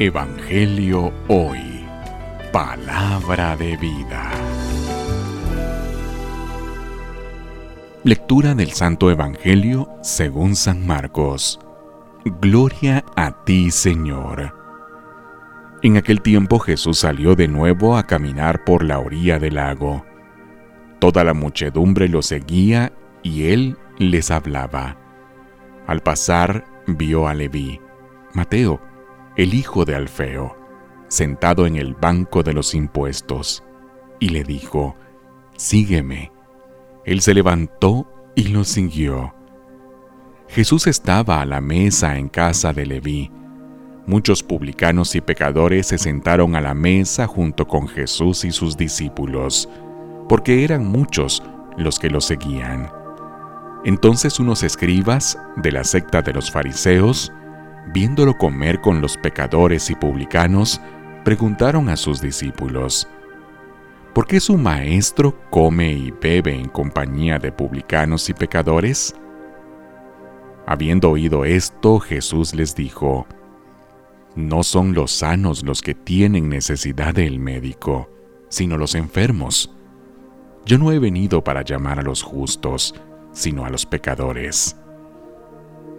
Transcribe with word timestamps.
Evangelio 0.00 1.12
Hoy. 1.26 1.84
Palabra 2.52 3.56
de 3.56 3.76
vida. 3.78 4.30
Lectura 8.04 8.54
del 8.54 8.70
Santo 8.70 9.10
Evangelio 9.10 9.88
según 10.02 10.54
San 10.54 10.86
Marcos. 10.86 11.58
Gloria 12.40 13.04
a 13.16 13.42
ti, 13.42 13.72
Señor. 13.72 14.54
En 15.82 15.96
aquel 15.96 16.22
tiempo 16.22 16.60
Jesús 16.60 17.00
salió 17.00 17.34
de 17.34 17.48
nuevo 17.48 17.96
a 17.96 18.04
caminar 18.04 18.62
por 18.62 18.84
la 18.84 19.00
orilla 19.00 19.40
del 19.40 19.56
lago. 19.56 20.06
Toda 21.00 21.24
la 21.24 21.34
muchedumbre 21.34 22.08
lo 22.08 22.22
seguía 22.22 22.92
y 23.24 23.48
él 23.48 23.76
les 23.98 24.30
hablaba. 24.30 24.96
Al 25.88 26.02
pasar, 26.02 26.64
vio 26.86 27.26
a 27.26 27.34
Leví, 27.34 27.80
Mateo, 28.32 28.80
el 29.38 29.54
hijo 29.54 29.84
de 29.84 29.94
Alfeo, 29.94 30.56
sentado 31.06 31.66
en 31.66 31.76
el 31.76 31.94
banco 31.94 32.42
de 32.42 32.52
los 32.52 32.74
impuestos, 32.74 33.62
y 34.18 34.30
le 34.30 34.42
dijo, 34.42 34.96
Sígueme. 35.56 36.32
Él 37.04 37.20
se 37.20 37.34
levantó 37.34 38.06
y 38.34 38.48
lo 38.48 38.64
siguió. 38.64 39.32
Jesús 40.48 40.88
estaba 40.88 41.40
a 41.40 41.46
la 41.46 41.60
mesa 41.60 42.18
en 42.18 42.28
casa 42.28 42.72
de 42.72 42.84
Leví. 42.84 43.30
Muchos 44.06 44.42
publicanos 44.42 45.14
y 45.14 45.20
pecadores 45.20 45.86
se 45.86 45.98
sentaron 45.98 46.56
a 46.56 46.60
la 46.60 46.74
mesa 46.74 47.28
junto 47.28 47.68
con 47.68 47.86
Jesús 47.86 48.44
y 48.44 48.50
sus 48.50 48.76
discípulos, 48.76 49.68
porque 50.28 50.64
eran 50.64 50.84
muchos 50.84 51.44
los 51.76 52.00
que 52.00 52.10
lo 52.10 52.20
seguían. 52.20 52.90
Entonces 53.84 54.40
unos 54.40 54.64
escribas 54.64 55.38
de 55.56 55.70
la 55.70 55.84
secta 55.84 56.22
de 56.22 56.32
los 56.32 56.50
fariseos 56.50 57.32
viéndolo 57.92 58.36
comer 58.36 58.80
con 58.80 59.00
los 59.00 59.16
pecadores 59.16 59.90
y 59.90 59.94
publicanos, 59.94 60.80
preguntaron 61.24 61.88
a 61.88 61.96
sus 61.96 62.20
discípulos, 62.20 63.08
¿por 64.14 64.26
qué 64.26 64.40
su 64.40 64.56
maestro 64.56 65.38
come 65.50 65.92
y 65.92 66.10
bebe 66.10 66.54
en 66.54 66.68
compañía 66.68 67.38
de 67.38 67.52
publicanos 67.52 68.28
y 68.28 68.34
pecadores? 68.34 69.14
Habiendo 70.66 71.10
oído 71.10 71.44
esto, 71.44 71.98
Jesús 71.98 72.54
les 72.54 72.74
dijo, 72.74 73.26
No 74.36 74.62
son 74.62 74.92
los 74.92 75.12
sanos 75.12 75.62
los 75.62 75.80
que 75.80 75.94
tienen 75.94 76.48
necesidad 76.48 77.14
del 77.14 77.38
médico, 77.38 78.10
sino 78.48 78.76
los 78.76 78.94
enfermos. 78.94 79.74
Yo 80.66 80.76
no 80.76 80.92
he 80.92 80.98
venido 80.98 81.42
para 81.42 81.62
llamar 81.62 81.98
a 81.98 82.02
los 82.02 82.22
justos, 82.22 82.94
sino 83.32 83.64
a 83.64 83.70
los 83.70 83.86
pecadores. 83.86 84.76